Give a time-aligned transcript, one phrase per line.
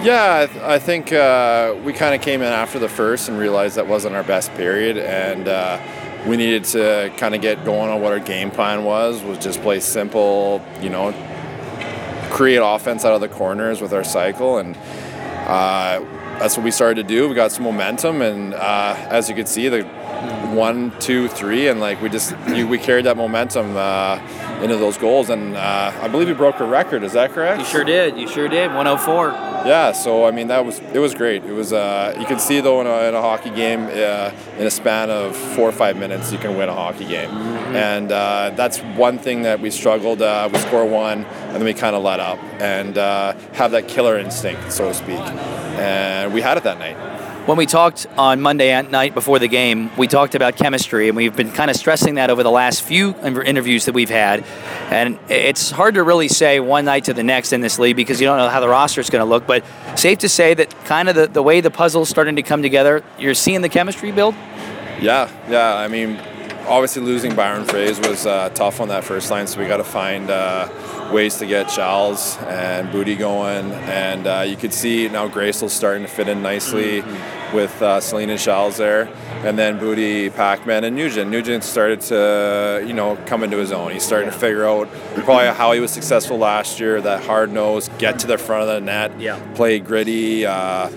[0.00, 3.36] Yeah, I, th- I think uh, we kind of came in after the first and
[3.36, 5.80] realized that wasn't our best period, and uh,
[6.24, 9.22] we needed to kind of get going on what our game plan was.
[9.24, 11.12] Was just play simple, you know,
[12.30, 14.76] create offense out of the corners with our cycle, and
[15.48, 15.98] uh,
[16.38, 17.28] that's what we started to do.
[17.28, 19.82] We got some momentum, and uh, as you can see, the
[20.54, 24.20] one, two, three, and like we just we carried that momentum uh,
[24.62, 27.02] into those goals, and uh, I believe we broke a record.
[27.02, 27.60] Is that correct?
[27.60, 28.18] You sure did.
[28.18, 28.68] You sure did.
[28.68, 29.30] 104.
[29.66, 31.44] Yeah, so I mean that was it was great.
[31.44, 34.66] It was uh, you can see though in a, in a hockey game uh, in
[34.66, 37.76] a span of four or five minutes you can win a hockey game, mm-hmm.
[37.76, 40.22] and uh, that's one thing that we struggled.
[40.22, 43.88] Uh, we score one and then we kind of let up and uh, have that
[43.88, 45.20] killer instinct, so to speak,
[45.78, 46.96] and we had it that night
[47.48, 51.34] when we talked on Monday night before the game, we talked about chemistry, and we've
[51.34, 54.44] been kind of stressing that over the last few interviews that we've had.
[54.90, 58.20] And it's hard to really say one night to the next in this league because
[58.20, 59.46] you don't know how the roster is going to look.
[59.46, 59.64] But
[59.96, 63.02] safe to say that kind of the, the way the puzzle's starting to come together,
[63.18, 64.34] you're seeing the chemistry build?
[65.00, 65.74] Yeah, yeah.
[65.74, 66.20] I mean,
[66.66, 69.84] obviously losing Byron Froese was uh, tough on that first line, so we got to
[69.84, 70.68] find uh,
[71.14, 73.72] ways to get Charles and Booty going.
[73.72, 77.00] And uh, you could see now Gracel's starting to fit in nicely.
[77.00, 79.08] Mm-hmm with uh, Selena Shawls there,
[79.44, 81.30] and then Booty, Pacman, and Nugent.
[81.30, 83.92] Nugent started to, you know, come into his own.
[83.92, 84.88] He's starting to figure out
[85.24, 87.00] probably how he was successful last year.
[87.00, 89.40] That hard nose, get to the front of the net, yeah.
[89.54, 90.88] play gritty, uh,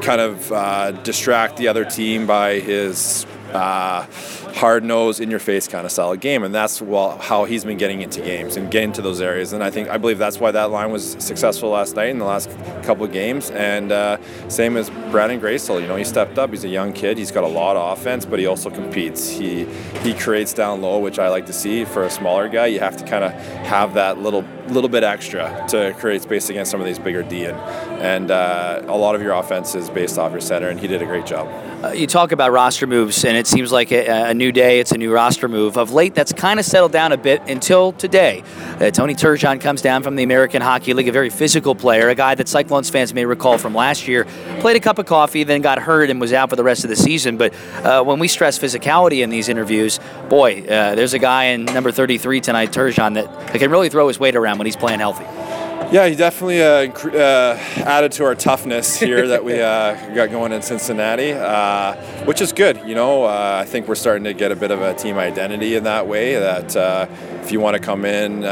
[0.00, 4.06] kind of uh, distract the other team by his uh,
[4.54, 7.78] hard nosed, in your face kind of solid game, and that's well how he's been
[7.78, 9.52] getting into games and getting to those areas.
[9.52, 12.24] And I think I believe that's why that line was successful last night in the
[12.24, 12.50] last
[12.82, 13.50] couple of games.
[13.50, 16.50] And uh, same as Brandon Gracel, you know, he stepped up.
[16.50, 17.18] He's a young kid.
[17.18, 19.28] He's got a lot of offense, but he also competes.
[19.28, 19.64] He
[20.02, 22.66] he creates down low, which I like to see for a smaller guy.
[22.66, 26.70] You have to kind of have that little little bit extra to create space against
[26.70, 27.58] some of these bigger D and
[28.00, 31.02] and uh, a lot of your offense is based off your center, and he did
[31.02, 31.48] a great job.
[31.84, 34.80] Uh, you talk about roster moves, and it seems like a, a, new day.
[34.80, 35.76] It's a new roster move.
[35.76, 38.42] Of late, that's kind of settled down a bit until today.
[38.80, 42.14] Uh, Tony Turgeon comes down from the American Hockey League, a very physical player, a
[42.14, 44.24] guy that Cyclones fans may recall from last year.
[44.60, 46.90] Played a cup of coffee, then got hurt and was out for the rest of
[46.90, 47.36] the season.
[47.36, 50.00] But uh, when we stress physicality in these interviews,
[50.30, 54.08] boy, uh, there's a guy in number 33 tonight, Turgeon, that, that can really throw
[54.08, 55.39] his weight around when he's playing healthy.
[55.88, 60.52] Yeah, he definitely uh, uh, added to our toughness here that we uh, got going
[60.52, 61.96] in Cincinnati, uh,
[62.26, 62.76] which is good.
[62.86, 65.74] You know, uh, I think we're starting to get a bit of a team identity
[65.74, 66.34] in that way.
[66.34, 67.08] That uh,
[67.42, 68.42] if you want to come in,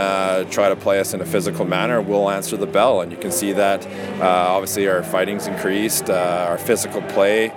[0.50, 3.02] try to play us in a physical manner, we'll answer the bell.
[3.02, 3.86] And you can see that
[4.20, 7.52] obviously our fighting's increased, our physical play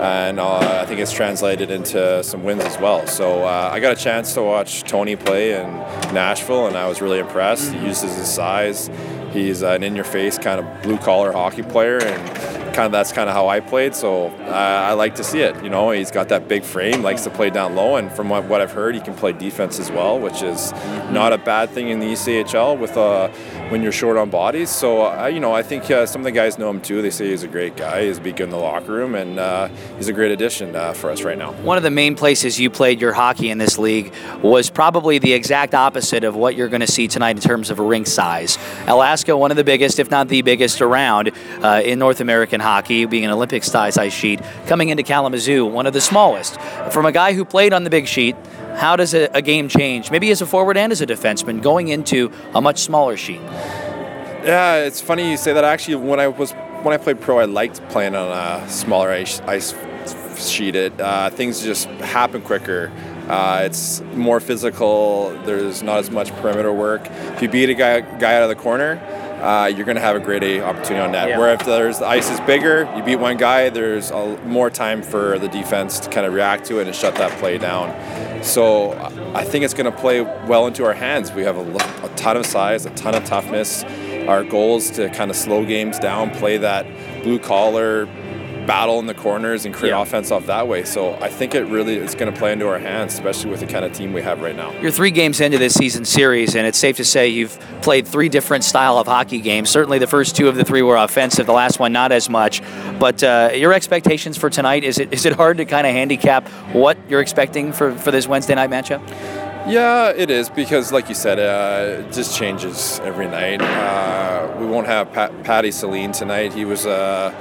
[0.00, 3.06] and uh, I think it's translated into some wins as well.
[3.06, 5.66] So uh, I got a chance to watch Tony play in
[6.12, 7.72] Nashville, and I was really impressed.
[7.72, 8.90] He uses his size.
[9.32, 12.43] He's an in-your-face kind of blue-collar hockey player, and
[12.74, 13.94] kind of that's kind of how I played.
[13.94, 15.62] So I, I like to see it.
[15.62, 18.44] You know, he's got that big frame, likes to play down low, and from what,
[18.44, 20.72] what I've heard, he can play defense as well, which is
[21.10, 23.28] not a bad thing in the ECHL with uh,
[23.68, 24.68] when you're short on bodies.
[24.68, 27.00] So uh, you know, I think uh, some of the guys know him too.
[27.00, 28.06] They say he's a great guy.
[28.06, 31.22] He's good in the locker room, and uh, he's a great addition uh, for us
[31.22, 31.52] right now.
[31.62, 34.12] One of the main places you played your hockey in this league
[34.42, 37.78] was probably the exact opposite of what you're going to see tonight in terms of
[37.78, 38.58] rink size.
[38.86, 41.30] Alaska, one of the biggest, if not the biggest, around
[41.62, 45.86] uh, in North American hockey, being an Olympic size ice sheet, coming into Kalamazoo, one
[45.86, 46.60] of the smallest.
[46.90, 48.34] From a guy who played on the big sheet,
[48.74, 51.88] how does a, a game change, maybe as a forward and as a defenseman, going
[51.88, 53.40] into a much smaller sheet?
[54.44, 55.64] Yeah, it's funny you say that.
[55.64, 59.40] Actually, when I was when I played pro, I liked playing on a smaller ice,
[59.40, 59.74] ice
[60.36, 60.76] sheet.
[60.76, 62.92] It uh, things just happen quicker.
[63.28, 65.30] Uh, it's more physical.
[65.46, 67.06] There's not as much perimeter work.
[67.10, 69.00] If you beat a guy guy out of the corner,
[69.40, 71.28] uh, you're going to have a great A opportunity on that.
[71.28, 71.38] Yeah.
[71.38, 75.02] Where if there's the ice is bigger, you beat one guy, there's a, more time
[75.02, 77.94] for the defense to kind of react to it and shut that play down.
[78.42, 78.92] So
[79.34, 81.32] I think it's going to play well into our hands.
[81.32, 83.84] We have a, a ton of size, a ton of toughness.
[84.28, 86.86] Our goal is to kind of slow games down, play that
[87.22, 88.06] blue collar
[88.66, 90.02] battle in the corners and create yeah.
[90.02, 90.84] offense off that way.
[90.84, 93.66] So I think it really is going to play into our hands, especially with the
[93.66, 94.72] kind of team we have right now.
[94.80, 98.28] You're three games into this season series, and it's safe to say you've played three
[98.28, 99.70] different style of hockey games.
[99.70, 101.46] Certainly, the first two of the three were offensive.
[101.46, 102.62] The last one not as much.
[102.98, 106.48] But uh, your expectations for tonight is it is it hard to kind of handicap
[106.72, 109.06] what you're expecting for for this Wednesday night matchup?
[109.66, 113.62] Yeah, it is because, like you said, uh, it just changes every night.
[113.62, 116.52] Uh, we won't have Pat, Patty Celine tonight.
[116.52, 116.84] He was.
[116.84, 117.32] Uh,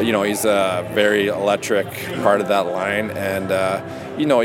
[0.00, 1.86] you know, he's a very electric
[2.22, 3.10] part of that line.
[3.10, 3.82] And, uh,
[4.18, 4.42] you know,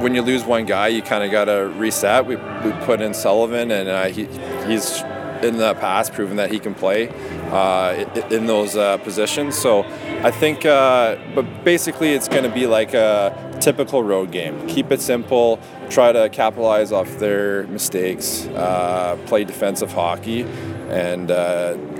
[0.00, 2.26] when you lose one guy, you kind of got to reset.
[2.26, 4.24] We, we put in Sullivan, and uh, he,
[4.66, 5.02] he's
[5.42, 7.08] in the past proven that he can play
[7.50, 9.56] uh, in those uh, positions.
[9.56, 9.84] So
[10.22, 14.66] I think, uh, but basically, it's going to be like a typical road game.
[14.68, 15.60] Keep it simple.
[15.90, 18.46] Try to capitalize off their mistakes.
[18.46, 20.42] Uh, play defensive hockey,
[20.90, 21.28] and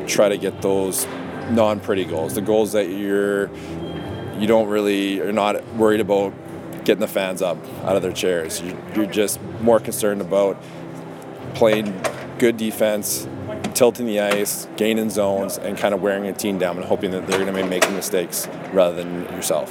[0.08, 1.06] try to get those
[1.50, 2.34] non-pretty goals.
[2.34, 3.50] The goals that you're
[4.38, 6.32] you don't really are not worried about
[6.84, 8.62] getting the fans up out of their chairs.
[8.94, 10.62] You're just more concerned about
[11.54, 12.00] playing
[12.38, 13.26] good defense,
[13.74, 17.26] tilting the ice, gaining zones, and kind of wearing a team down and hoping that
[17.26, 19.66] they're going to be making mistakes rather than yourself.